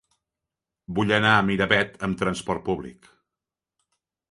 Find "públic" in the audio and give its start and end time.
2.73-3.13